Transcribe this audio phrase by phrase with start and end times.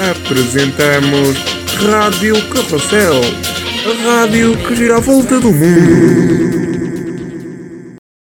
[0.00, 1.36] Apresentamos
[1.76, 3.20] Rádio Carrossel,
[3.84, 6.80] a rádio que gira a volta do mundo.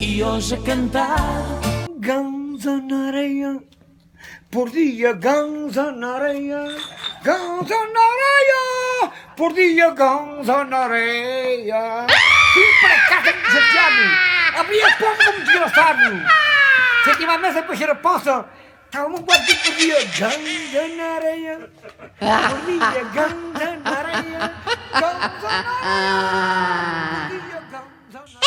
[0.00, 1.60] E hoje a cantar
[1.98, 3.58] Ganza na areia,
[4.52, 6.64] por dia ganza na areia,
[7.24, 12.06] ganza na areia, por dia ganza na areia.
[12.52, 14.02] Fui para casa desafiado,
[14.60, 16.22] abri a porta como desgraçado.
[17.04, 18.46] Senti a mesa para encher a poça,
[18.94, 21.68] estava um quarto por dia ganza na areia,
[22.20, 24.22] por dia ganza na areia,
[24.92, 26.54] ganza na areia,
[27.28, 28.46] por dia ganza na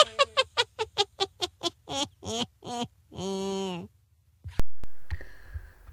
[3.11, 3.89] areia.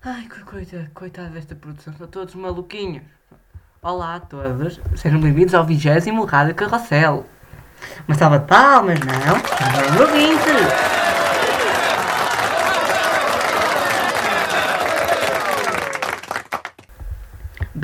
[0.05, 3.03] Ai, coisa, coitada desta produção, estão todos maluquinhos.
[3.83, 7.27] Olá a todos, sejam bem-vindos ao vigésimo Rádio Carrossel.
[8.07, 9.37] Uma salva de palmas, não?
[9.37, 11.24] Estava ouvinte!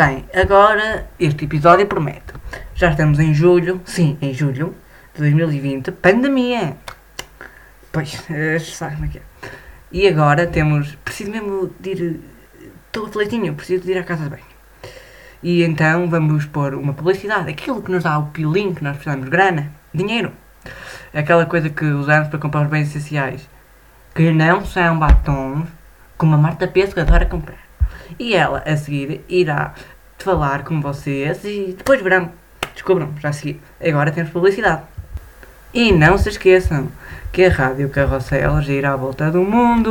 [0.01, 2.33] Bem, agora este episódio promete.
[2.75, 4.75] Já estamos em julho, sim, em julho
[5.13, 6.75] de 2020, pandemia.
[7.93, 9.23] Pois, eh, sabe como é que é.
[9.93, 10.95] E agora temos.
[11.05, 12.21] Preciso mesmo de ir.
[12.87, 14.43] Estou aflitinho, preciso de ir à casa de banho.
[15.43, 19.29] E então vamos pôr uma publicidade, aquilo que nos dá o pilim que nós precisamos,
[19.29, 20.33] grana, dinheiro.
[21.13, 23.47] Aquela coisa que usamos para comprar os bens essenciais.
[24.15, 25.69] Que não são batons,
[26.17, 27.70] como a Marta Pesco adora comprar.
[28.19, 29.75] E ela, a seguir, irá
[30.19, 32.31] falar com vocês e depois verão.
[32.75, 33.61] Descubram, já a seguir.
[33.81, 34.83] Agora temos publicidade.
[35.73, 36.89] E não se esqueçam
[37.33, 39.91] que a Rádio Carrossel gira à volta do mundo.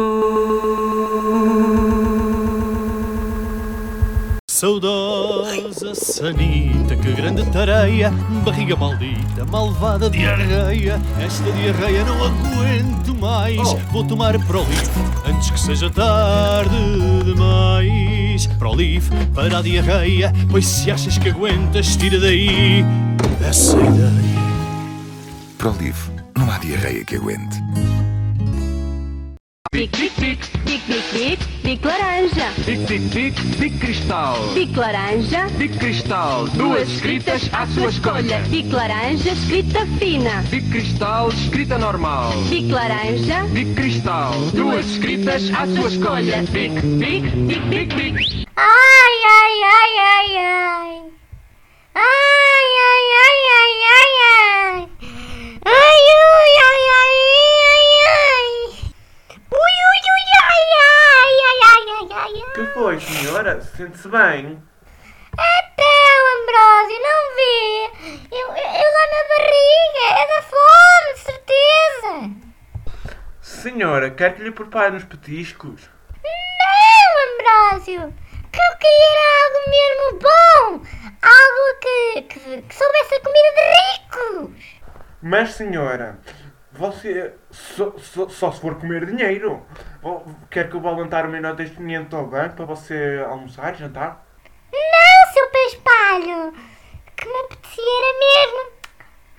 [4.59, 8.11] Saudosa Sanita, que grande tareia,
[8.43, 11.01] barriga maldita, malvada diarreia.
[11.17, 13.55] Esta diarreia não aguento mais,
[13.89, 14.89] vou tomar Prolif
[15.25, 16.75] antes que seja tarde
[17.23, 18.47] demais.
[18.59, 22.83] Prolif para a diarreia, pois se achas que aguentas, tira daí
[23.39, 24.39] essa ideia.
[25.57, 27.63] Prolive, não há diarreia que aguente.
[29.71, 32.47] Pic, pic, pic, pic, pic, pic, pic laranja.
[32.65, 34.35] Pic, pic, pic, pic cristal.
[34.55, 38.41] Pic laranja, Pic cristal, duas escritas à sua escolha.
[38.49, 40.43] pic laranja, escrita fina.
[40.49, 42.33] Pic cristal, escrita normal.
[42.49, 46.43] Pic laranja, Pic cristal, duas escritas à sua escolha.
[46.51, 48.47] Pic, pic, pic, pic, pic.
[48.57, 51.01] Ai, ai, ai, ai, ai.
[51.93, 54.87] Ai, ai, ai, ai, ai, ai.
[55.63, 57.17] Ai, ui, ai, ai,
[57.69, 58.47] ai, ai.
[59.51, 62.53] Ui, ui, ui, ai, ai, ai, ai, ai, ai, ai.
[62.53, 63.59] Que foi, senhora?
[63.79, 64.61] Sente-se bem?
[66.37, 67.85] Ambrósio, não vê?
[68.29, 72.11] Eu, eu, eu lá na barriga, é da fome, de certeza.
[73.39, 75.89] Senhora, quer que lhe prepare uns petiscos?
[76.21, 78.13] Não, Ambrósio,
[78.51, 80.83] que eu queria algo mesmo bom.
[81.21, 84.81] Algo que, que, que soubesse a comida de ricos.
[85.21, 86.19] Mas, senhora,
[86.73, 89.65] você só, só, só se for comer dinheiro.
[90.49, 94.25] Quer que eu vá levantar uma nota deste 500 ao banco para você almoçar, jantar?
[94.71, 96.53] Não, seu peispalho!
[97.17, 98.59] Que me apetecia era mesmo.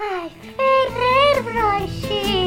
[0.01, 2.40] Ai, Ferrer Broche!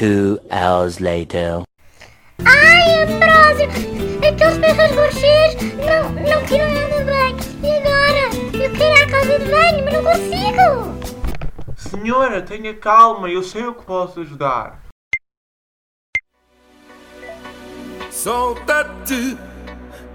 [0.00, 1.62] Two hours later.
[2.46, 3.68] Ai, Ambrósio,
[4.26, 7.36] aqueles berros brochês não, não tiram nada bem.
[7.62, 8.64] E agora?
[8.64, 11.76] Eu quero ir à casa de banho, mas não consigo.
[11.76, 14.80] Senhora, tenha calma, eu sei o que posso ajudar.
[18.10, 19.36] Solta-te,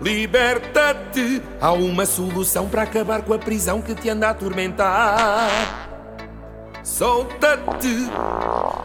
[0.01, 1.44] liberta-te.
[1.62, 5.94] Há uma solução para acabar com a prisão que te anda a atormentar.
[6.85, 8.11] Solta-te,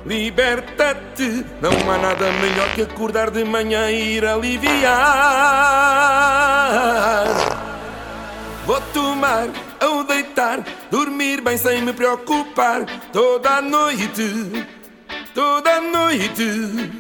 [0.07, 1.45] liberta-te.
[1.61, 4.89] Não há nada melhor que acordar de manhã e ir aliviar.
[8.65, 9.49] Vou tomar
[9.83, 10.61] ou deitar,
[10.91, 12.87] dormir bem sem me preocupar.
[13.13, 14.67] Toda a noite,
[15.35, 16.97] toda a noite.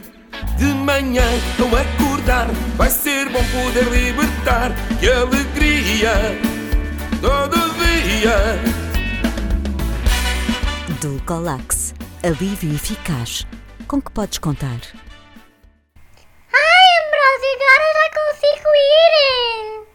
[0.58, 1.24] De manhã
[1.58, 4.70] ao acordar, vai ser bom poder libertar.
[5.00, 6.12] Que alegria,
[7.22, 8.89] todo dia.
[11.00, 11.94] Dulcolax.
[12.22, 13.46] Alívio eficaz.
[13.88, 14.78] Com que podes contar?
[16.52, 19.86] Ai, Ambrósio, agora já consigo ir.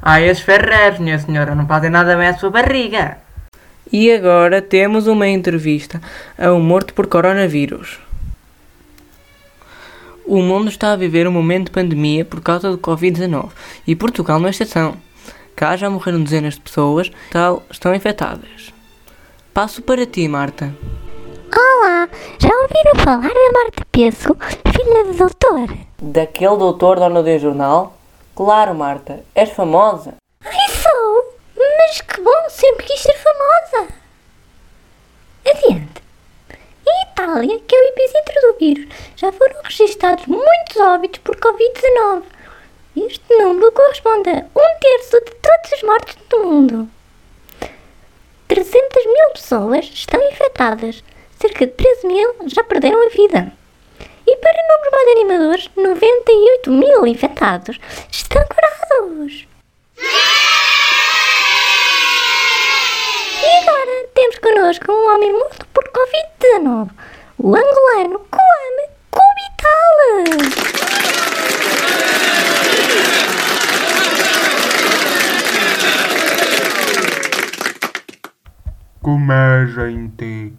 [0.00, 3.18] Ah, esses ferreiros, minha senhora, não fazem nada bem à sua barriga.
[3.90, 6.00] E agora temos uma entrevista
[6.38, 7.98] a um morto por coronavírus.
[10.24, 13.48] O mundo está a viver um momento de pandemia por causa do Covid-19
[13.84, 14.96] e Portugal não é exceção.
[15.56, 18.73] Cá já morreram dezenas de pessoas, tal estão infectadas.
[19.54, 20.74] Passo para ti, Marta.
[21.56, 22.08] Olá,
[22.40, 24.36] já ouviram falar da Marta Peço,
[24.72, 25.78] filha do doutor?
[26.02, 27.96] Daquele doutor dono do jornal?
[28.34, 30.14] Claro, Marta, és famosa.
[30.44, 31.38] Ai, sou!
[31.56, 33.92] Mas que bom, sempre quis ser famosa!
[35.48, 36.02] Adiante!
[36.84, 42.24] Em Itália, que é o epicentro do vírus, já foram registados muitos óbitos por Covid-19.
[42.96, 46.88] Este número corresponde a um terço de todos os mortos do mundo.
[48.48, 51.02] 300 mil pessoas estão infectadas,
[51.38, 53.52] cerca de 13 mil já perderam a vida.
[54.26, 57.78] E para números mais animadores, 98 mil infectados
[58.10, 59.46] estão curados.
[63.42, 66.90] E agora temos connosco um homem morto por Covid-19,
[67.38, 69.74] o angolano Kwame Kubital.
[79.04, 80.54] Como é, gente?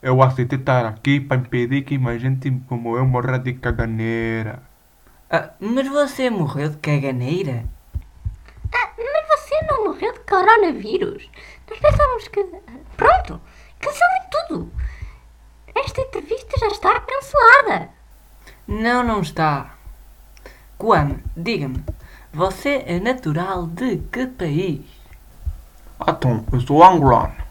[0.00, 4.62] Eu aceitei estar aqui para impedir que mais gente como eu morra de caganeira.
[5.28, 7.64] Ah, mas você morreu de caganeira?
[8.72, 11.28] Ah, mas você não morreu de coronavírus?
[11.68, 12.44] Nós pensávamos que.
[12.96, 13.40] Pronto!
[13.80, 14.72] Cancelem tudo!
[15.74, 17.88] Esta entrevista já está cancelada!
[18.68, 19.74] Não, não está.
[20.78, 21.84] Kwame, diga-me,
[22.32, 24.82] você é natural de que país?
[26.06, 27.45] Então, eu sou angolano.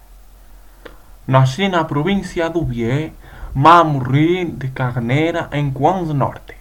[1.27, 3.11] Nasci na província do Bié,
[3.51, 6.53] mas morri de caganeira em Kwanza Norte.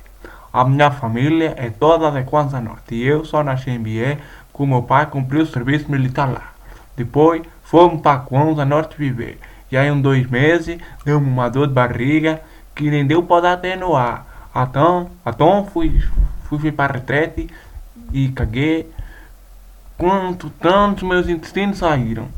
[0.51, 4.17] A minha família é toda de Kwanza Norte e eu só nasci em Bié
[4.51, 6.55] porque meu pai cumpriu o serviço militar lá.
[6.97, 9.39] Depois fomos para Kwanza Norte viver.
[9.71, 12.41] E aí, em dois meses, deu-me uma dor de barriga
[12.75, 14.51] que nem deu para dar até no ar.
[14.57, 16.01] Então, então fui,
[16.45, 17.51] fui, fui para a retrete
[18.15, 18.91] e caguei.
[20.05, 22.29] Quanto tantos meus intestinos saíram.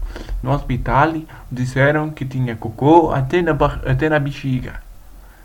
[0.40, 1.14] No hospital
[1.50, 3.50] disseram que tinha cocô até na,
[3.84, 4.80] até na bexiga.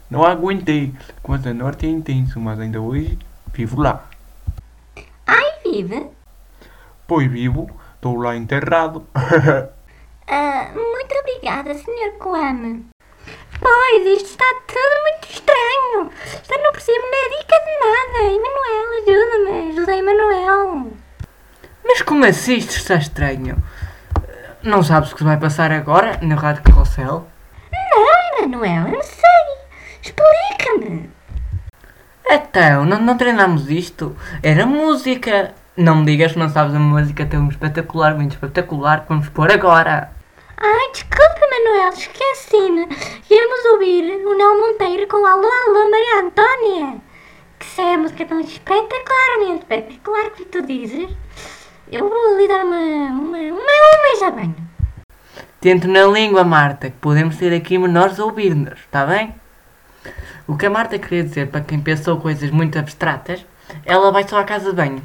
[0.08, 0.94] Não aguentei.
[1.24, 3.18] Coisa norte é intenso, mas ainda hoje
[3.52, 4.06] vivo lá.
[5.26, 6.10] Ai, vive!
[7.08, 9.04] Pois vivo, estou lá enterrado.
[10.28, 12.18] Ah, muito obrigada, Sr.
[12.20, 12.86] Kwame.
[13.60, 16.12] Pois, isto está tudo muito estranho.
[16.48, 17.04] Já não percebo
[17.40, 18.32] dica de nada.
[18.32, 19.72] Emanuel, ajuda-me.
[19.72, 21.01] Ajuda Emanuel.
[21.84, 23.62] Mas como assim isto está estranho?
[24.64, 27.28] Não sabes o que vai passar agora na Rádio Carrossel?
[27.72, 29.22] Não, Emanuel, eu não sei.
[30.02, 31.10] Explica-me.
[32.30, 34.16] Então, não, não treinamos isto?
[34.42, 35.54] Era música.
[35.76, 39.52] Não me digas que não sabes a música tão espetacular, muito espetacular que vamos pôr
[39.52, 40.12] agora.
[40.58, 42.88] Ai, desculpe, Manuel, esqueci-me.
[43.30, 47.02] Íamos ouvir o Nel Monteiro com Alô, Alô, Maria Antônia.
[47.58, 51.10] Que se é a música tão espetacularmente espetacular que tu dizes.
[51.92, 54.56] Eu vou lhe dar uma, uma, uma, uma e já venho.
[55.60, 59.36] Tento na língua, Marta, que podemos ter aqui menores a ouvir-nos, está bem?
[60.48, 63.46] O que a Marta queria dizer para quem pensou coisas muito abstratas,
[63.86, 65.02] ela vai só à casa de banho.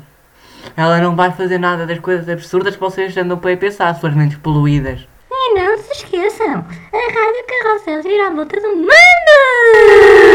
[0.76, 4.14] Ela não vai fazer nada das coisas absurdas que vocês andam para aí pensar, suas
[4.14, 5.06] mentes poluídas.
[5.30, 10.25] E não se esqueçam, a Rádio Carrossel gira à volta do mundo!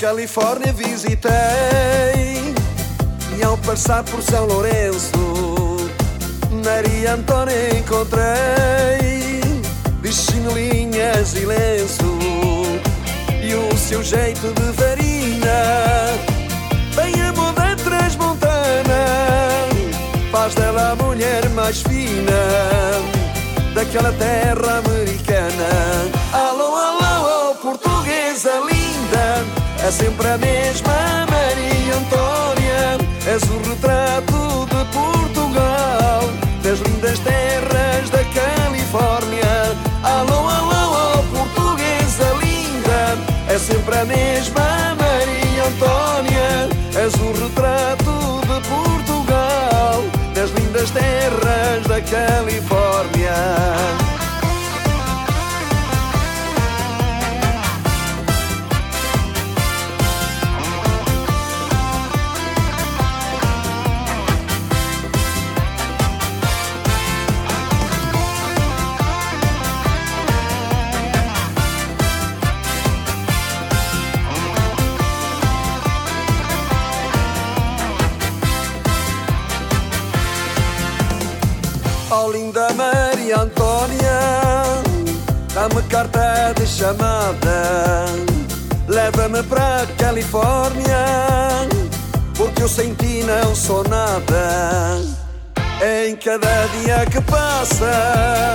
[0.00, 1.30] Califórnia visitei
[3.36, 5.12] e ao passar por São Lourenço,
[6.64, 9.42] Maria Antônia encontrei
[10.00, 12.18] de chinelinhas e lenço
[13.42, 16.06] e o seu jeito de varina,
[16.96, 19.04] bem a moda transmontana,
[20.32, 22.32] faz dela a mulher mais fina
[23.74, 26.08] daquela terra americana.
[26.32, 29.59] Alô, alô, oh, portuguesa linda,
[29.90, 36.30] é sempre a mesma Maria Antônia, és o retrato de Portugal,
[36.62, 39.76] das lindas terras da Califórnia.
[40.04, 43.18] Alô, alô, alô, portuguesa linda,
[43.48, 52.00] é sempre a mesma Maria Antônia, és o retrato de Portugal, das lindas terras da
[52.00, 53.99] Califórnia.
[85.90, 88.06] Carta de chamada,
[88.86, 91.66] leva-me para Califórnia,
[92.36, 95.00] porque eu sem ti não sou nada.
[95.82, 98.54] Em cada dia que passa,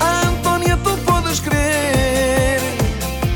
[0.00, 2.60] Antônia, tu podes crer,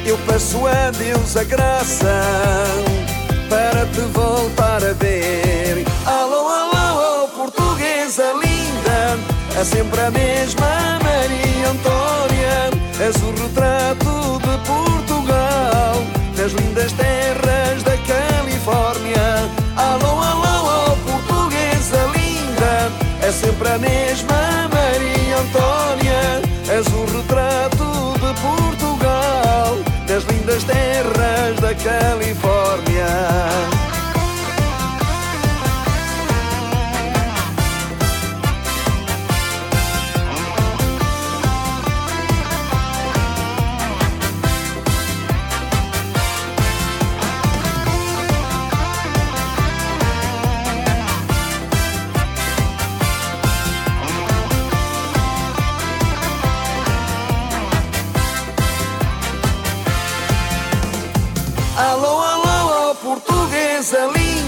[0.07, 2.23] eu peço a Deus a graça
[3.51, 5.85] para te voltar a ver.
[6.07, 9.19] Alô, alô, portuguesa linda,
[9.61, 12.34] é sempre a mesma Maria Antônia.
[13.01, 16.05] És o retrato de Portugal,
[16.37, 19.51] das lindas terras da Califórnia.
[19.77, 26.41] Alô, alô, portuguesa linda, é sempre a mesma Maria Antônia.
[26.69, 33.74] És o retrato de Portugal, das lindas terras da Califórnia.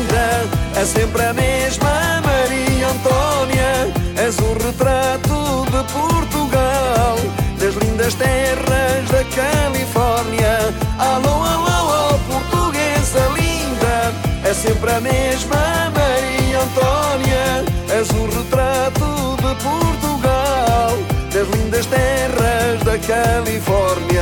[0.07, 3.93] Linda, é sempre a mesma Maria Antônia.
[4.17, 7.17] És o retrato de Portugal,
[7.59, 10.75] das lindas terras da Califórnia.
[10.99, 14.13] Alô, alô, portuguesa linda,
[14.45, 17.65] é sempre a mesma Maria Antônia.
[17.91, 20.99] És o retrato de Portugal,
[21.33, 24.16] das lindas terras da Califórnia.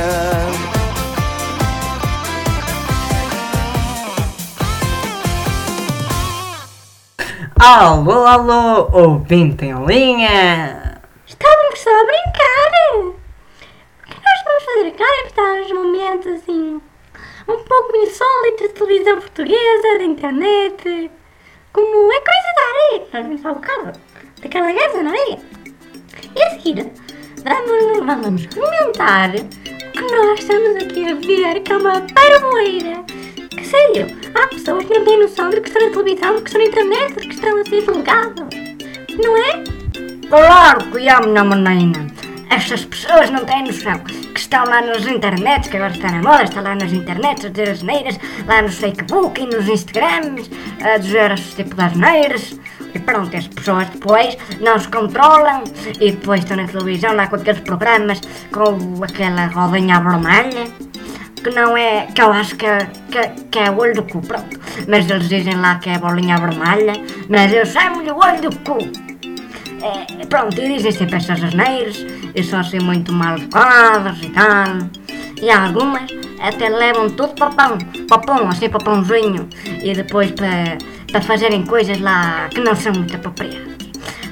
[7.67, 11.01] Alô, alô, ouvinte em linha.
[11.25, 12.71] Estávamos só a brincar.
[12.99, 13.15] O
[14.05, 16.79] que nós vamos fazer agora é estar momentos assim,
[17.47, 21.11] um pouco insólitos de televisão portuguesa, da internet,
[21.73, 23.07] como é coisa da areia.
[23.11, 23.99] Nós vimos há bocado,
[24.43, 25.39] daquela guerra na areia.
[26.35, 26.91] E a seguir,
[27.43, 33.24] vamos, vamos comentar o que nós estamos aqui a ver, que é uma parboeira.
[33.75, 36.61] Sério, há pessoas que não têm noção do que estão na televisão, do que estão
[36.61, 38.45] na internet, do que estão a ser julgados.
[39.21, 39.63] Não é?
[40.29, 42.07] Claro que é, minha menina.
[42.49, 46.43] Estas pessoas não têm noção que estão lá nas internets, que agora está na moda,
[46.43, 48.17] está lá nas internets a dizer as neiras,
[48.47, 50.49] lá no Facebook e nos Instagrams,
[50.81, 52.57] a dizer esse tipo das neiras.
[52.93, 55.65] E pronto, as pessoas depois não se controlam
[55.99, 58.21] e depois estão na televisão lá com aqueles programas
[58.53, 60.71] com aquela rodinha vermelha
[61.45, 64.59] que não é, que eu acho que, é- que, que é olho do cu, pronto.
[64.87, 66.93] Mas eles dizem lá que é bolinha vermelha,
[67.29, 68.79] mas eu chamo-lhe olho do cu.
[69.83, 74.89] É, pronto, e dizem sempre estas asneiras, e são assim muito mal educadas e tal.
[75.39, 76.09] E algumas
[76.41, 79.47] até levam tudo para pão, para pão, assim para pãozinho,
[79.83, 80.79] e depois para,
[81.11, 83.75] para fazerem coisas lá que não são muito apropriadas.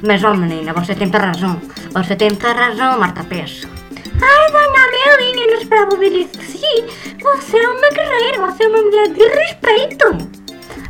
[0.02, 3.83] Mas, oh menina, você tem razão, você tem razão, Marta Peço.
[4.22, 7.16] Amelinha, não esperava ouvir isso de si.
[7.22, 10.18] Você é uma guerreira, você é uma mulher de respeito.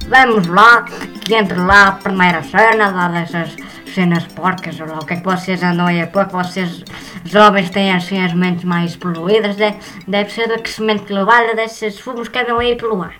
[0.07, 0.83] Vamos lá,
[1.25, 3.55] que entre lá a primeira cena, lá dessas
[3.93, 6.83] cenas porcas, ou lá o que é que vocês andam aí a pôr, que vocês
[7.25, 9.77] jovens têm assim as mentes mais poluídas, deve,
[10.07, 13.15] deve ser do aquecimento global, desses fumos que andam aí pelo ar.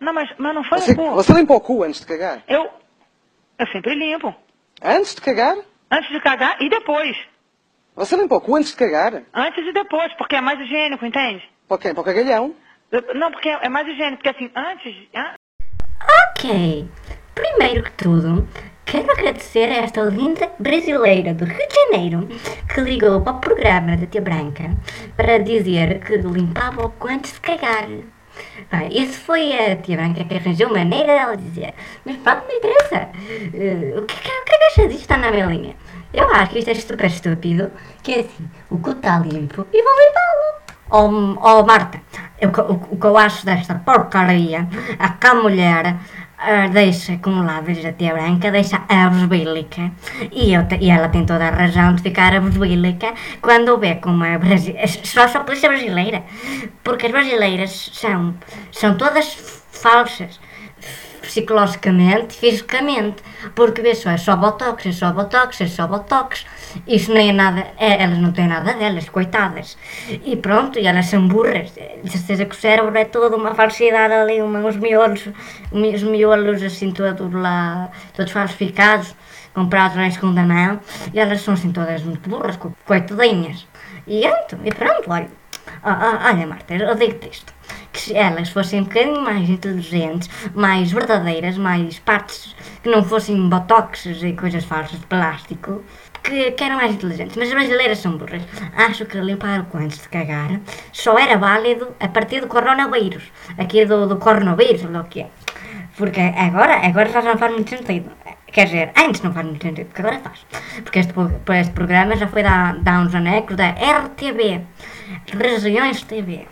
[0.00, 2.42] Não, mas, mas não foi Você, um você limpa o cu antes de cagar?
[2.48, 2.68] Eu,
[3.58, 4.34] eu sempre limpo.
[4.82, 5.56] Antes de cagar?
[5.90, 7.16] Antes de cagar e depois.
[7.96, 9.22] Você limpa o cu antes de cagar?
[9.34, 11.42] Antes e depois, porque é mais higiênico, entende?
[11.68, 11.92] Para quem?
[11.94, 12.54] Para o cagalhão?
[13.14, 14.94] Não, porque é mais higiênico, porque assim, antes...
[15.14, 15.34] ah,
[16.30, 16.88] Ok.
[17.34, 18.48] Primeiro que tudo,
[18.84, 22.28] quero agradecer a esta linda brasileira do Rio de Janeiro
[22.72, 24.70] que ligou para o programa da Tia Branca
[25.16, 27.86] para dizer que limpava o cu antes de cagar.
[28.72, 31.74] Ah, isso foi a Tia Branca que arranjou maneira dela dizer.
[32.04, 33.08] Mas pronto, não interessa.
[33.54, 35.30] Eh, o que, que, o que é que acha disto, Ana?
[36.12, 37.70] Eu acho que isto é super estúpido.
[38.02, 40.60] Que é assim, o cu está limpo e vou limpá-lo.
[40.92, 42.00] Oh, oh Marta,
[42.40, 44.66] eu- o, o que eu acho desta porcaria
[44.98, 45.96] é que a mulher
[46.36, 49.92] ah, deixa acumuladas a tia branca, deixa abusbílica
[50.32, 54.36] e, eu e ela tem toda a razão de ficar abusbílica quando vê como a
[54.36, 56.24] brasileira, só só polícia brasileira,
[56.82, 58.34] porque as brasileiras são,
[58.72, 59.32] são todas
[59.70, 60.40] falsas
[61.30, 63.22] psicologicamente, fisicamente,
[63.54, 66.44] porque vê só, é só botox, é só botox, é só botox,
[66.88, 69.78] isso nem é nada, é, elas não têm nada delas, coitadas,
[70.24, 71.72] e pronto, e elas são burras,
[72.02, 75.28] de certeza que o cérebro é toda uma falsidade ali, uma, uns miolos,
[75.72, 79.14] mi- os miolos assim todos lá, todos falsificados,
[79.54, 80.80] comprados na segunda mão,
[81.14, 83.68] e elas são assim todas muito burras, co- coitadinhas,
[84.06, 85.28] e pronto, e pronto, olha,
[85.82, 87.52] Ah, ah, olha Marta, eu digo-te isto,
[87.92, 94.22] que elas fossem um bocadinho mais inteligentes, mais verdadeiras, mais partes que não fossem botoxes
[94.22, 95.82] e coisas falsas de plástico,
[96.22, 97.36] que, que eram mais inteligentes.
[97.36, 98.42] Mas as brasileiras são burras.
[98.76, 100.60] Acho que limpar o cu antes de cagar
[100.92, 103.24] só era válido a partir do coronavírus,
[103.58, 105.30] aqui do, do coronavírus, ou o que é.
[105.96, 108.10] Porque agora, agora já não faz muito sentido.
[108.52, 110.46] Quer dizer, antes não faz muito sentido, porque agora faz.
[110.82, 111.12] Porque este,
[111.60, 114.62] este programa já foi dar uns anecos da RTB,
[115.38, 116.46] Regiões TV.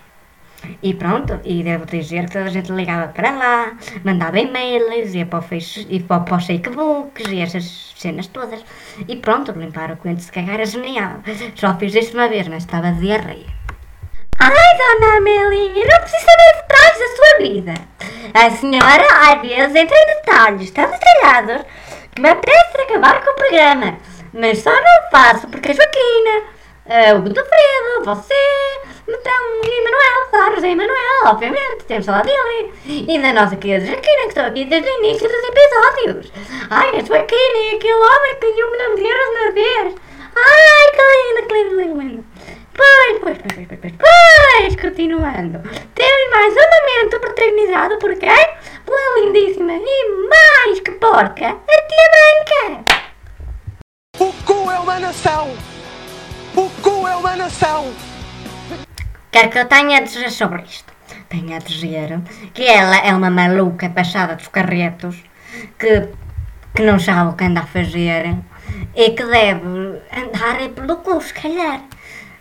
[0.82, 5.26] E pronto, e devo dizer que toda a gente ligava para lá, mandava e-mails, ia
[5.26, 8.64] para o, face, ia para, os Facebooks e essas cenas todas.
[9.06, 11.20] E pronto, limpar o cu antes de cagar é genial.
[11.54, 13.46] Só fiz isso uma vez, mas estava de diarreia.
[14.40, 17.74] Ai, dona Amelinha, não precisa saber detalhes da sua vida.
[18.34, 21.66] A senhora, às vezes, entra em detalhes tão detalhados
[22.14, 23.98] que me apetece acabar com o programa.
[24.32, 26.42] Mas só não faço porque a Joaquina,
[26.88, 28.34] eh, o Godofredo, você,
[29.06, 32.72] então, e Manuel, claro, José Manuel, obviamente, temos falar dele.
[32.84, 36.32] E da nossa querida Joaquina, que estou aqui desde o início dos episódios.
[36.70, 39.94] Ai, a Joaquina e aquele homem que tem um milhão de euros na vez.
[40.36, 42.24] Ai, que lindo, que lindo, lindo, lindo.
[42.76, 45.62] Pois, pois, pois, pois, pois, pois, continuando.
[45.94, 48.48] Temos mais um momento protagonizado por quem?
[48.84, 52.84] Pela lindíssima e mais que porca, a tia Branca.
[54.20, 55.77] O cu é uma nação!
[56.58, 57.92] O cu é uma nação!
[59.30, 60.92] Quero que eu tenha a dizer sobre isto.
[61.28, 62.20] Tenho a dizer
[62.52, 65.22] que ela é uma maluca passada dos carretos,
[65.78, 66.08] que,
[66.74, 68.34] que não sabe o que anda a fazer
[68.92, 71.80] e que deve andar pelo cu, se calhar.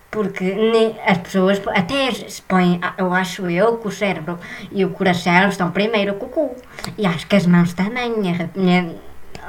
[0.09, 0.57] Porque
[1.05, 4.39] as pessoas até se põem, eu acho eu, que o cérebro
[4.71, 6.55] e o coração estão primeiro com o cu.
[6.97, 8.15] E acho que as mãos também.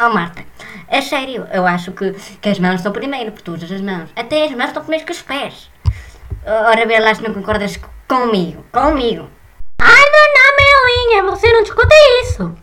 [0.00, 0.44] Oh Marta,
[0.86, 4.08] é sério, eu acho que, que as mãos estão primeiro, por todas as mãos.
[4.14, 5.68] Até as mãos estão primeiro que os pés.
[6.46, 8.64] Ora, vê lá se não concordas comigo.
[8.70, 9.28] Comigo.
[9.80, 12.54] Ai, dona Amelinha, você não discuta isso.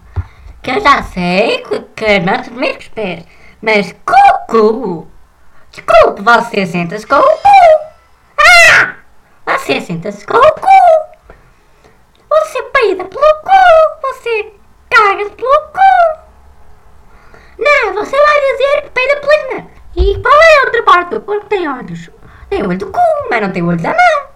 [0.64, 3.26] Que eu já sei que, que as mãos são primeiro que os pés.
[3.62, 5.06] Mas cucu.
[5.72, 7.50] Desculpe, você senta-se com o cu.
[8.40, 8.96] Ah!
[9.46, 11.36] Você senta-se com o cu.
[12.30, 14.02] Você peida pelo cu.
[14.04, 14.54] Você
[14.90, 16.25] caga pelo cu.
[17.58, 19.66] Não, você vai dizer que peida mãos.
[19.96, 22.10] E qual é a outra parte do corpo que tem olhos?
[22.50, 24.28] Tem olho do cu, mas não tem olho da mão.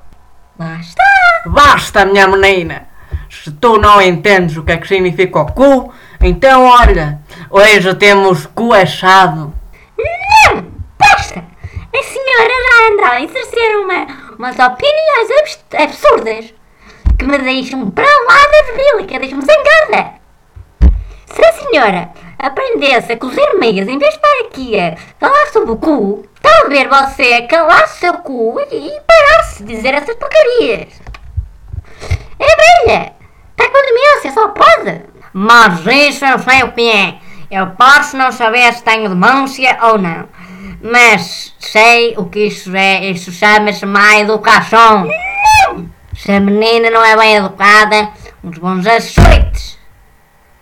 [0.58, 1.04] Basta.
[1.46, 2.88] Basta, minha menina!
[3.30, 8.46] Se tu não entendes o que é que significa o cu, então olha, hoje temos
[8.48, 9.54] cu achado.
[9.98, 10.66] Não!
[10.98, 11.44] Basta!
[11.94, 16.54] A senhora já anda a exercer uma, umas opiniões abs- absurdas
[17.18, 20.14] que me deixam para lá da virilha, deixam-me zangada.
[21.26, 25.72] Se a senhora aprendesse a cozer meias em vez de estar aqui a falar sobre
[25.72, 31.02] o cu, talvez você calasse o seu cu e parasse de dizer essas porcarias.
[32.40, 33.14] É velha!
[33.52, 35.02] Está com demência, só pode!
[35.34, 37.16] Mas isso eu sei o que é.
[37.52, 40.30] Eu posso não saber se tenho demência ou não.
[40.82, 43.06] Mas sei o que isso é.
[43.10, 45.08] Isso chama-se má educação.
[46.16, 48.12] Se a menina não é bem educada,
[48.44, 49.78] uns bons açoites.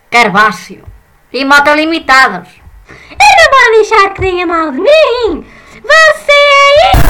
[0.09, 0.86] Carvácio.
[1.33, 2.49] E moto limitados.
[2.89, 5.45] Eu não vou deixar que tenha mal de mim.
[5.73, 7.06] Você aí...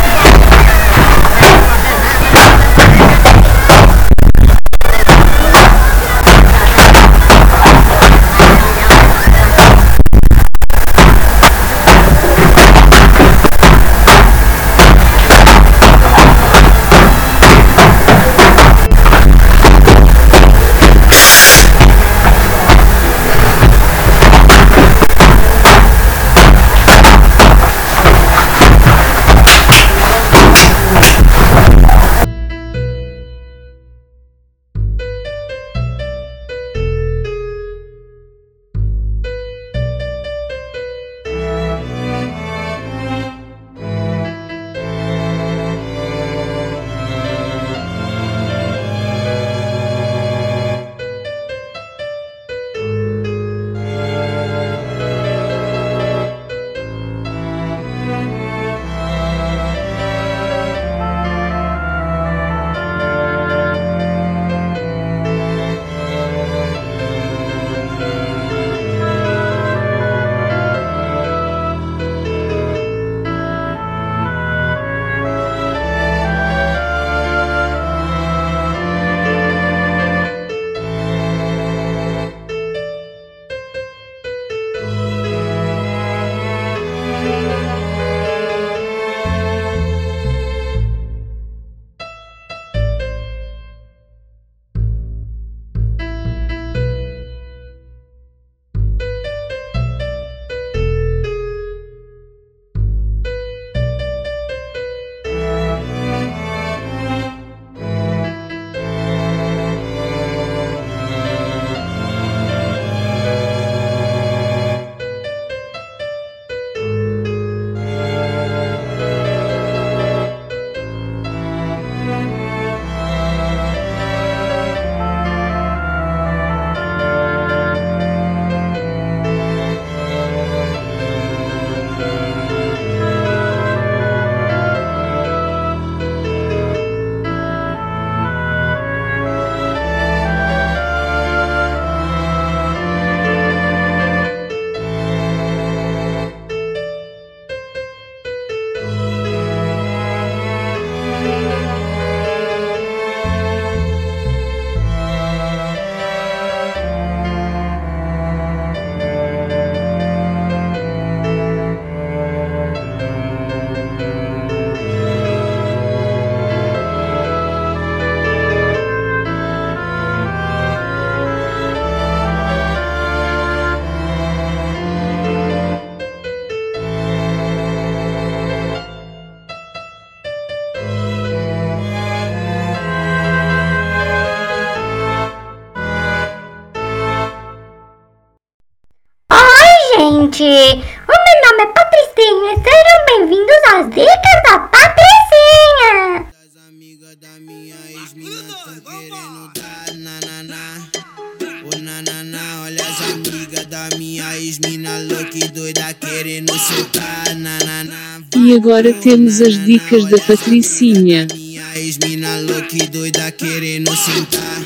[208.78, 211.26] agora temos as dicas da Patricinha.
[211.34, 214.62] Minha ex-mina louca e doida querendo sentar.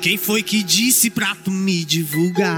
[0.00, 2.56] Quem foi que disse pra tu me divulgar?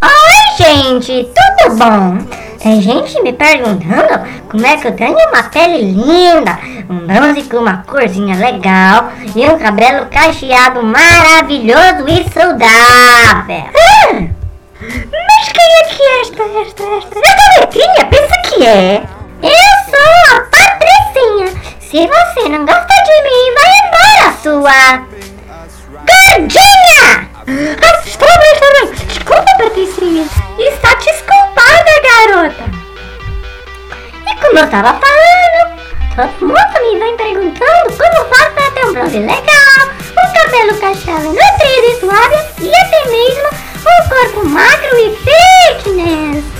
[0.00, 2.18] Oi, gente, tudo bom?
[2.62, 6.56] Tem gente me perguntando como é que eu tenho uma pele linda,
[6.88, 13.64] um bronze com uma corzinha legal e um cabelo cacheado maravilhoso e saudável.
[13.74, 14.28] Ah,
[14.80, 17.18] mas quem é que é esta, esta, esta?
[17.18, 19.19] Esta letrinha, pensa que é?
[19.42, 21.48] Eu sou a Patricinha.
[21.80, 24.80] Se você não gosta de mim, vai embora, sua
[26.06, 27.30] gordinha!
[27.46, 27.80] Bem.
[29.06, 30.24] Desculpa, Patricinha.
[30.58, 32.64] Está desculpada, garota.
[34.26, 35.60] E como eu estava falando,
[36.16, 41.24] todo mundo me vem perguntando como faço para ter um bronze legal, um cabelo cacheado
[41.24, 43.48] nutrido e suave e até mesmo
[43.80, 46.59] um corpo magro e fitness.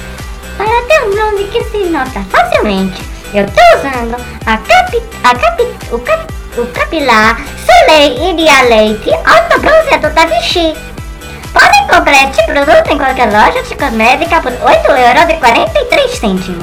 [0.60, 3.00] Para ter um que se nota facilmente,
[3.32, 6.26] eu estou usando a capi, a capi, o, cap,
[6.58, 10.76] o capilar Soleil Ideal Leite Alta Bronzeador da Vichy.
[11.54, 16.62] Podem comprar este produto em qualquer loja de cosmética por 8,43€.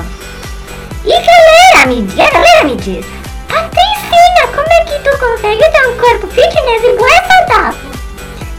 [1.04, 3.04] E galera, me, a galera me diz,
[3.48, 7.90] Patricinha, como é que tu consegue ter um corpo fitness e bué saudável?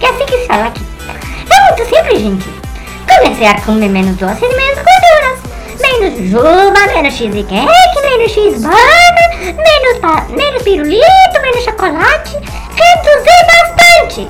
[0.01, 0.85] Que é assim que se fala aqui.
[1.49, 2.49] É muito simples, gente.
[3.07, 4.68] Comecei a comer menos doces e.
[6.01, 12.37] Menos juba, menos cheesecake, menos cheeseburger, menos, menos pirulito, menos chocolate.
[12.77, 14.29] Reduzir bastante.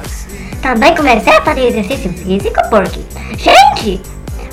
[0.63, 3.01] Também comecei a fazer exercício físico porque,
[3.37, 4.01] gente,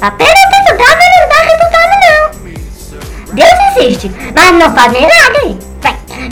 [0.02, 3.34] apenas saudável não dá resultado não.
[3.34, 5.58] Deus existe, mas não faz milagre.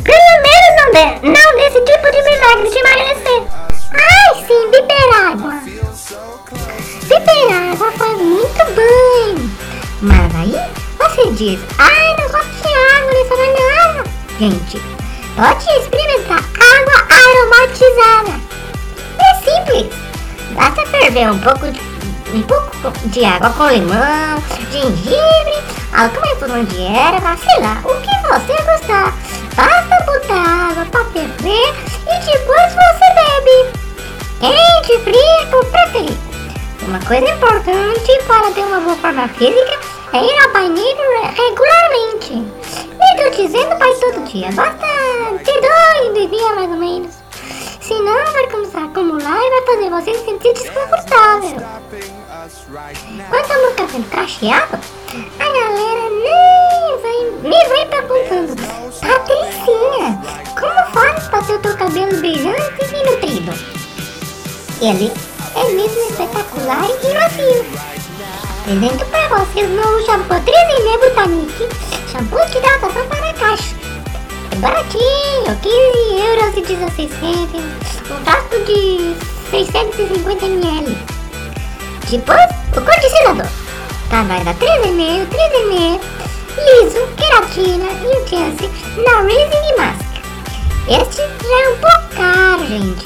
[0.04, 3.42] Pelo menos não, de, não desse tipo de milagre de emagrecer.
[3.94, 5.53] Ai, sim, beber água.
[11.32, 14.04] Diz, ai, não gosto de água nessa banana.
[14.40, 14.82] Gente,
[15.36, 18.40] pode experimentar água aromatizada.
[19.20, 19.94] É simples.
[20.52, 21.82] Basta ferver um pouco de,
[22.34, 28.28] um pouco de água com limão, gengibre, alguma forma de erva, sei lá, o que
[28.28, 29.14] você gostar.
[29.56, 31.74] Basta botar água para ferver
[32.06, 33.84] e depois você bebe.
[34.40, 36.18] Quente, frio, por preferir.
[36.88, 41.02] Uma coisa importante para ter uma boa forma física ir ao banheiro
[41.36, 42.34] regularmente.
[42.34, 44.88] E tô dizendo para ir todo dia, basta
[45.44, 47.16] ter dois de dia mais ou menos.
[47.82, 51.58] Senão vai começar a acumular e vai fazer você se sentir desconfortável.
[53.30, 54.80] Quanto ao meu cabelo cacheado,
[55.40, 58.56] a galera nem vai, me vem perguntando
[59.02, 60.22] Patricinha,
[60.60, 63.52] como faz para ter o teu cabelo brilhante e nutrido?
[64.82, 65.12] Ele
[65.56, 68.03] é mesmo espetacular e macio.
[68.64, 71.68] Apresento para vocês o novo shampoo 3M Botanique,
[72.10, 73.76] shampoo de hidratação para caixa.
[74.52, 77.74] É baratinho, 15 euros e 16 cêntimos,
[78.10, 79.16] um frasco de
[79.52, 80.98] 650 ml.
[82.10, 82.40] Depois,
[82.72, 83.52] o condicionador.
[84.08, 86.00] Trabalha da 3M, 3M,
[86.58, 88.72] liso, queratina e chance
[89.06, 90.08] na Rising Mask.
[90.88, 93.06] Este já é um pouco caro, gente.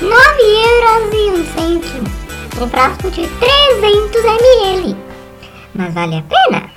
[0.00, 2.25] 9 euros e um cêntimo.
[2.58, 4.96] Um frasco de 300 ml.
[5.74, 6.70] Mas vale a pena?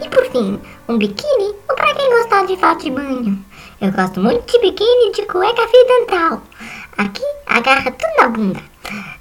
[0.00, 3.44] E por fim, um biquíni ou para quem gostar de fato de banho?
[3.82, 6.42] Eu gosto muito de biquíni de cueca fio dental.
[6.96, 8.60] Aqui agarra tudo na bunda.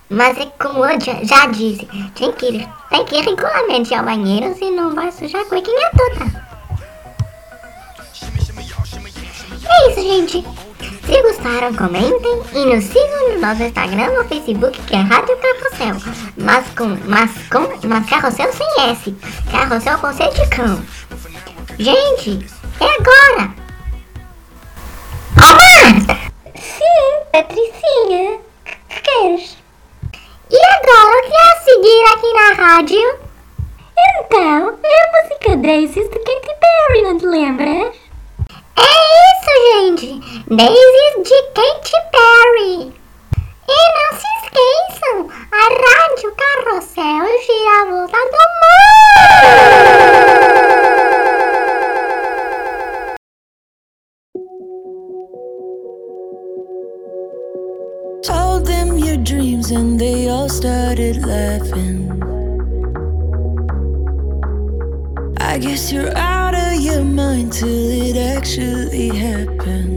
[0.09, 4.05] Mas é como eu já, já disse, tem que, ir, tem que ir regularmente ao
[4.05, 6.53] banheiro, senão vai sujar a cuequinha toda.
[9.65, 10.62] É isso, gente.
[10.83, 16.13] Se gostaram, comentem e nos sigam no nosso Instagram ou Facebook, que é Rádio Carrossel.
[16.37, 19.15] Mas com, mas com, mas Carrossel sem S.
[19.51, 20.83] Carrossel com C de cão.
[21.79, 22.45] Gente,
[22.79, 23.53] é agora!
[25.41, 26.23] Alma!
[26.55, 28.39] Sim, Patricinha.
[28.89, 29.57] que queres?
[30.51, 33.19] E agora, o que é a seguir aqui na rádio?
[34.19, 38.02] Então, é a música Daisies do Katy Perry, não te lembras?
[40.55, 42.93] Daisy de Kate Perry.
[43.67, 45.17] E não se esqueçam,
[45.51, 48.83] a Rádio Carrossel gira a volta do mundo!
[58.21, 62.11] Told them your dreams and they all started laughing.
[65.39, 69.92] I guess you're out of your mind till it actually happens.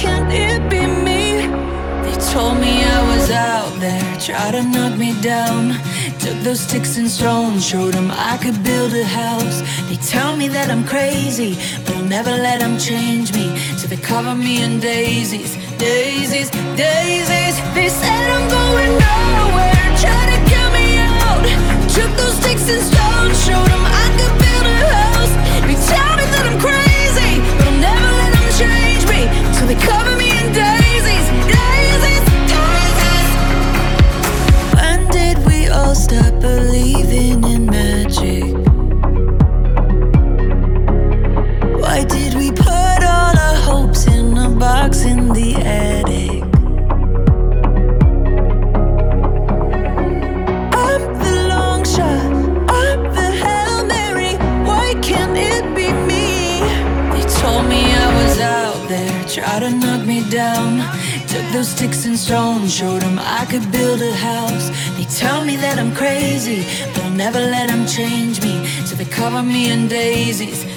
[0.00, 1.44] Can't it be me?
[2.04, 5.74] They told me I was out there, tried to knock me down.
[6.18, 9.60] Took those sticks and stones, showed them I could build a house.
[9.90, 11.52] They tell me that I'm crazy,
[11.84, 13.54] but I'll never let them change me.
[13.76, 16.48] So they cover me in daisies, daisies,
[16.80, 17.56] daisies.
[17.76, 21.44] They said I'm going nowhere, try to get me out.
[21.92, 23.39] Took those sticks and stones,
[69.68, 70.69] and daisies.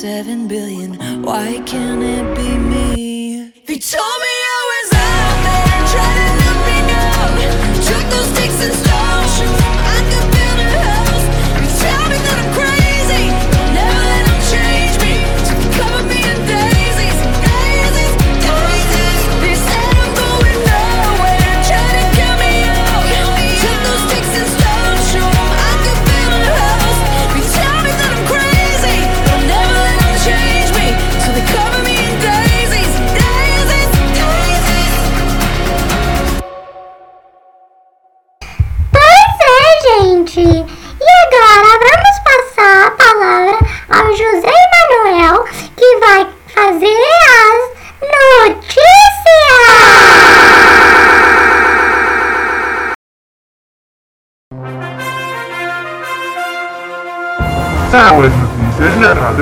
[0.00, 0.94] Seven billion.
[1.20, 2.02] Why can't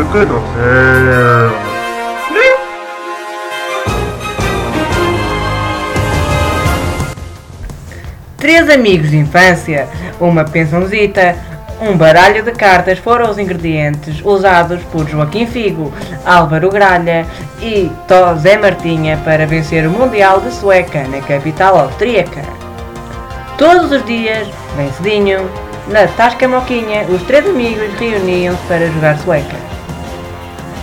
[0.08, 1.68] na Rádio Carrossel.
[8.36, 9.88] Três amigos de infância,
[10.20, 11.36] uma pensãozita,
[11.80, 15.92] um baralho de cartas foram os ingredientes usados por Joaquim Figo,
[16.24, 17.26] Álvaro Gralha
[17.60, 22.42] e José Martinha para vencer o Mundial de Sueca na capital austríaca.
[23.58, 25.50] Todos os dias, bem cedinho,
[25.88, 29.77] na Tasca Moquinha, os três amigos reuniam-se para jogar sueca.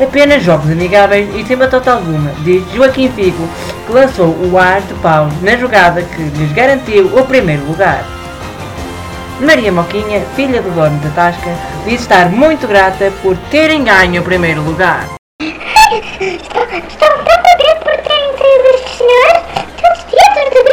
[0.01, 3.47] Apenas jogos amigáveis e sem batota alguma, diz Joaquim Figo,
[3.87, 8.03] que lançou o ar de paus na jogada que lhes garantiu o primeiro lugar.
[9.39, 11.55] Maria Moquinha, filha do dono da Tasca,
[11.85, 15.07] diz estar muito grata por terem ganho o primeiro lugar.
[15.39, 19.45] Estou, estou tão contente por terem estes senhores.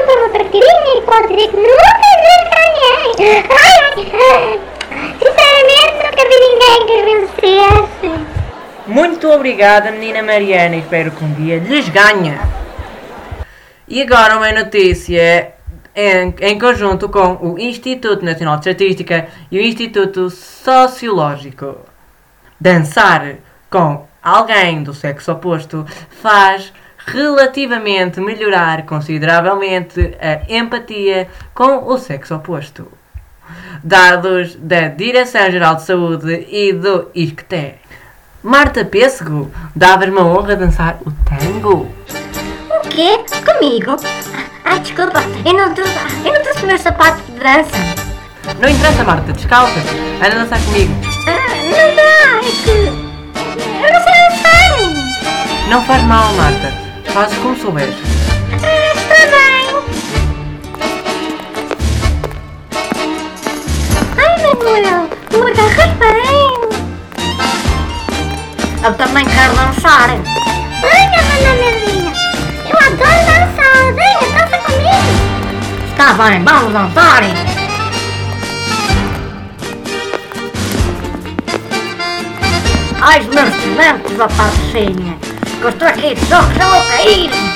[0.04, 1.92] Para uma partidinha e posso dizer que nunca
[2.56, 3.44] ganhei.
[3.50, 3.76] Ai,
[4.12, 4.60] ai.
[5.18, 8.31] Sinceramente, nunca vi ninguém que vencesse.
[8.86, 12.36] Muito obrigada, menina Mariana, espero que um dia lhes ganhe.
[13.86, 15.52] E agora uma notícia
[15.94, 21.76] em, em conjunto com o Instituto Nacional de Estatística e o Instituto Sociológico.
[22.60, 23.36] Dançar
[23.70, 26.72] com alguém do sexo oposto faz
[27.06, 32.90] relativamente melhorar consideravelmente a empatia com o sexo oposto.
[33.84, 37.81] Dados da Direção-Geral de Saúde e do ISCTE.
[38.42, 41.88] Marta Pêssego, davas-me a honra dançar o tango.
[42.70, 43.20] O quê?
[43.44, 43.96] Comigo?
[44.64, 47.78] Ai, desculpa, eu não trouxe, eu não trouxe meus sapatos de dança.
[48.60, 49.78] Não interessa, Marta, descalça.
[50.18, 50.92] Anda dançar comigo.
[51.28, 52.70] Ah, não dá, é que
[53.80, 55.68] eu não sei dançar.
[55.68, 56.72] Não faz mal, Marta.
[57.12, 57.94] Fazes como souberes.
[58.52, 59.62] Ah, está bem.
[64.18, 66.41] Ai, Manuel, tu agarras bem.
[68.84, 70.08] Eu também quero dançar.
[70.08, 72.12] Venha, Dona Melinha.
[72.68, 73.92] Eu adoro dançar.
[73.94, 75.12] Venha, dança comigo.
[75.90, 77.22] Está bem, vamos dançar.
[83.00, 85.16] Ai, os meus talentos, ó patricinha.
[85.60, 87.51] Que eu estou aqui só que já vou cair.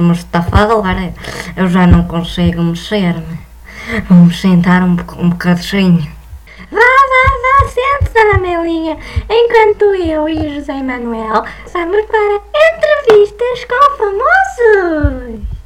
[0.00, 1.12] Mesmo estafadora.
[1.56, 3.38] Eu já não consigo mexer-me.
[4.08, 6.10] Vamos sentar um, um bocadinho.
[6.70, 8.96] Vá, vá, vá, sente, Dona Melinha.
[9.28, 12.40] Enquanto eu e José Manuel vamos para
[12.74, 15.59] entrevistas com famosos.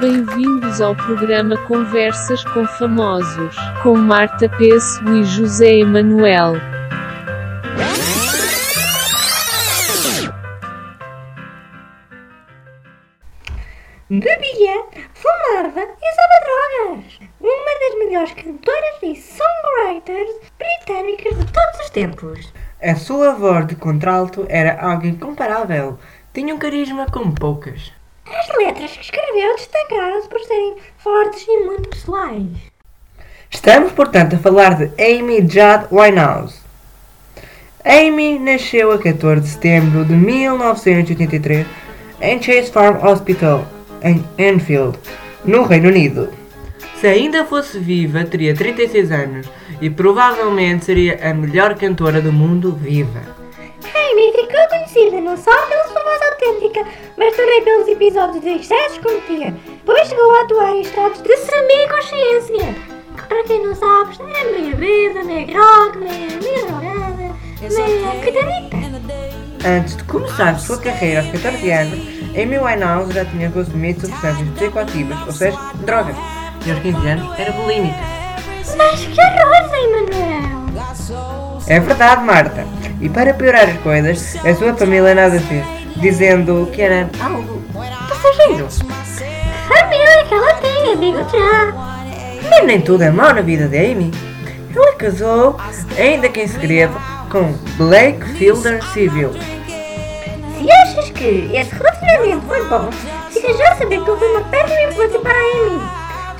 [0.00, 6.52] Bem-vindos ao programa Conversas com Famosos, com Marta Peço e José Emanuel.
[14.10, 14.84] Bebia,
[15.14, 17.18] fumava e usava drogas.
[17.40, 22.52] Uma das melhores cantoras e songwriters britânicas de todos os tempos.
[22.82, 25.98] A sua voz de contralto era algo incomparável.
[26.34, 27.95] Tinha um carisma como poucas.
[28.28, 32.48] As letras que escreveu destacaram-se por serem fortes e muito pessoais.
[33.50, 36.60] Estamos, portanto, a falar de Amy Judd Winehouse.
[37.84, 41.66] Amy nasceu a 14 de setembro de 1983
[42.20, 43.64] em Chase Farm Hospital,
[44.02, 44.98] em Enfield,
[45.44, 46.28] no Reino Unido.
[47.00, 49.46] Se ainda fosse viva, teria 36 anos
[49.80, 53.22] e provavelmente seria a melhor cantora do mundo viva.
[53.94, 55.85] Amy ficou conhecida não só voz
[56.46, 56.84] autêntica,
[57.16, 61.36] mas também pelos episódios de excessos que cometia, pois chegou a atuar em estados de
[61.36, 62.74] semi-consciência.
[63.28, 68.76] Para quem não sabe, é meio bebida, meio grog, meio, meio drogada, meio coitadita.
[69.68, 71.98] Antes de começar a sua carreira aos 14 anos,
[72.36, 76.16] Amy Winehouse já tinha consumido substâncias psicoativas, ou seja, drogas.
[76.64, 77.98] E aos 15 anos era bulímica.
[78.76, 80.66] Mas que horror, Zé Manuel!
[81.68, 82.64] É verdade, Marta.
[83.00, 85.64] E para piorar as coisas, a sua família nada fez,
[85.96, 87.62] dizendo que era algo
[88.08, 88.68] passageiro.
[89.68, 91.72] Família que ela tem, digo já.
[92.50, 94.10] Mas nem tudo é mau na vida de Amy.
[94.74, 95.56] Ela casou,
[95.98, 96.94] ainda que em segredo,
[97.30, 99.32] com Blake Fielder Civil.
[99.32, 102.90] Se achas que esse relacionamento foi bom,
[103.30, 105.80] fica já a saber que houve uma péssima influência para Amy.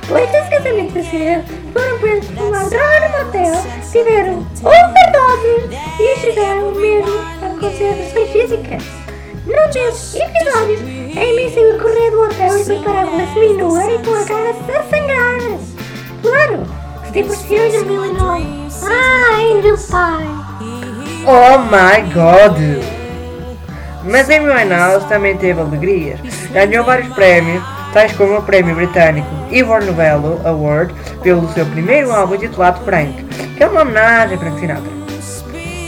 [0.01, 1.43] Depois desse casamento fazer,
[1.73, 9.06] foram presos por uma droga no motel, tiveram overdose e chegaram mesmo a considerações físicas.
[9.47, 13.91] Num desses episódios, Amy saiu a correr do hotel e foi para a rua seminua
[13.93, 15.59] e com a cara a sangrar.
[16.21, 16.63] Claro,
[17.05, 18.45] se divorciou em 2009.
[18.83, 21.25] Ah, Angel Pie.
[21.25, 22.57] Oh my god!
[24.03, 26.19] Mas Amy Winehouse também teve alegrias.
[26.51, 30.93] Ganhou vários prémios, tais como o prémio britânico Ivor Novello Award
[31.23, 33.23] pelo seu primeiro álbum titulado Frank,
[33.55, 34.91] que é uma homenagem a Frank Sinatra.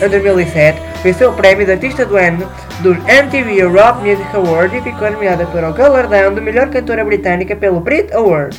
[0.01, 2.49] Em 2007, venceu o prémio de Artista do Ano
[2.81, 7.55] do MTV Europe Music Award e ficou nomeada para o galardão de melhor cantora britânica
[7.55, 8.57] pelo Brit Award.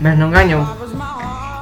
[0.00, 0.62] Mas não ganhou.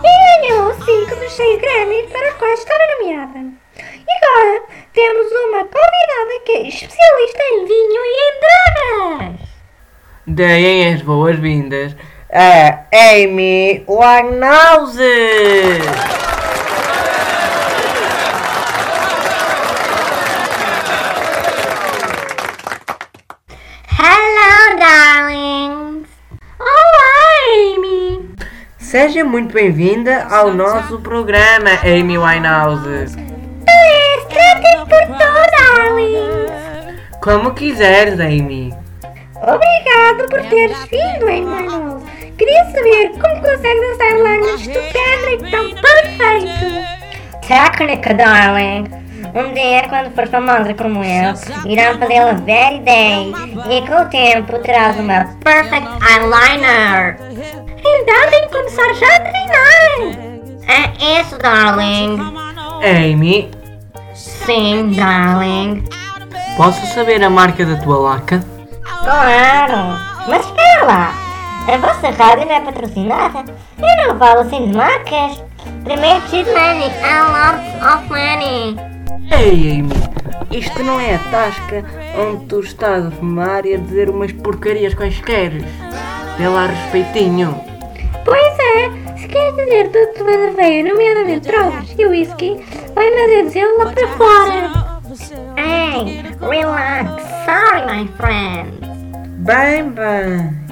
[0.04, 3.38] E ganhou 5 dos 6 Grammys para os quais estava nomeada.
[3.78, 9.48] E agora temos uma convidada que é especialista em vinho e em drogas.
[10.26, 11.96] Deem as boas-vindas
[12.32, 14.98] a Amy Winehouse!
[23.98, 26.08] Hello, darlings.
[26.58, 27.12] Olá,
[27.54, 28.34] Amy.
[29.02, 33.16] Seja muito bem-vinda ao nosso programa, Amy Winehouse.
[34.28, 37.00] Tratem por tu, darlings.
[37.20, 38.72] Como quiseres, Amy.
[39.34, 42.06] Obrigado por teres vindo, Amy Winehouse.
[42.38, 47.48] Queria saber como consegues dançar lá neste estupendo e tão perfeito.
[47.48, 49.02] Técnica, darling.
[49.34, 51.32] Um dia, quando for famosa como eu,
[51.68, 53.32] irão fazê-la very day.
[53.68, 57.16] E com o tempo terás uma perfect eyeliner.
[57.92, 60.62] Que começar já a treinar.
[60.66, 62.18] É isso, darling.
[62.82, 63.50] Amy,
[64.14, 65.84] Sim, darling.
[66.56, 68.42] posso saber a marca da tua laca?
[68.82, 69.98] Claro.
[70.26, 71.14] Mas espera lá.
[71.68, 73.44] A vossa rádio não é patrocinada?
[73.78, 75.44] Eu não falo assim de marcas.
[75.84, 76.88] Primeiro preciso money.
[76.88, 78.76] I love of money.
[79.30, 79.94] Ei, Amy,
[80.50, 81.84] isto não é a tasca
[82.18, 85.52] onde tu estás a fumar e a dizer umas porcarias quaisquer.
[86.38, 87.71] Dê lá respeitinho.
[88.24, 92.64] Pois é, se queres dizer tudo a veia, nomeadamente drogas e whisky,
[92.94, 94.92] vai-me dizê-lo lá para fora.
[95.56, 97.22] Hey, relax.
[97.44, 98.92] Sorry, my friend.
[99.38, 100.62] Bem, bem.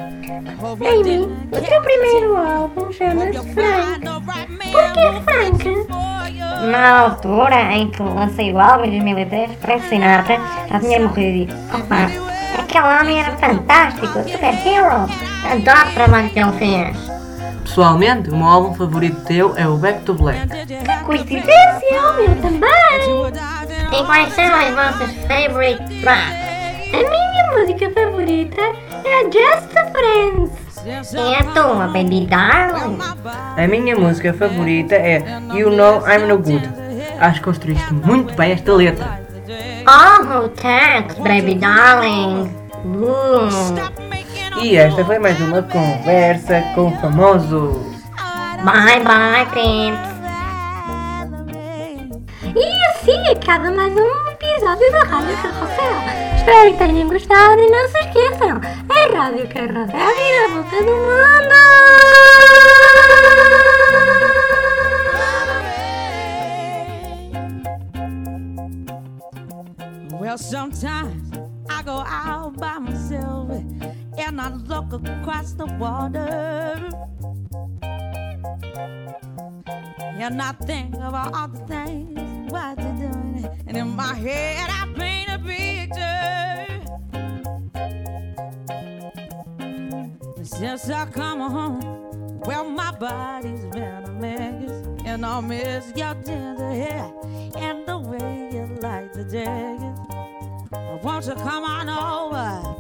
[0.62, 4.01] Amy, o teu primeiro álbum chama-se Frank.
[4.70, 5.86] Por que Frank?
[6.70, 10.38] Na altura em que lancei o álbum em 2003, Frank Sinatra
[10.70, 12.11] já tinha morrido opa,
[12.59, 15.09] aquele homem era fantástico, super hero.
[15.51, 17.20] Adoro o trabalho que ele fez.
[17.63, 20.49] Pessoalmente, o meu álbum favorito teu é o Back to Black.
[20.49, 22.71] Que coincidência, o meu também.
[23.93, 26.51] E quais são as vossas favorite tracks?
[26.93, 28.61] A minha música favorita
[29.05, 30.71] é Just a Friends.
[31.13, 32.99] E a tua, baby darling?
[33.57, 36.69] A minha música favorita é You Know I'm No Good.
[37.21, 39.21] Acho que construíste muito bem esta letra.
[39.87, 42.55] Oh, thanks, baby darling.
[42.85, 44.20] Uh.
[44.59, 47.80] E esta foi mais uma conversa com o famoso.
[48.64, 50.11] Bye, bye, Prince.
[52.55, 55.94] E assim acaba mais um episódio da Rádio Carrossel.
[56.36, 60.92] Espero que tenham gostado e não se esqueçam, é Rádio Carrossel e a volta do
[60.96, 61.61] mundo.
[70.20, 71.30] Well, sometimes
[71.68, 73.51] I go out by myself
[74.19, 76.89] and I look across the water.
[80.21, 83.49] And I think of all the things what you're doing.
[83.67, 86.67] And in my head, I paint a picture.
[90.45, 94.71] Since I come home, well, my body's been a mess.
[95.07, 97.11] And I miss your tender hair
[97.57, 99.97] and the way you like the jacket.
[101.03, 102.80] Won't you come on over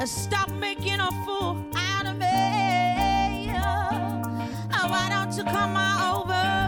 [0.00, 3.52] and stop making a fool out of me?
[4.72, 6.59] Oh, why don't you come on over?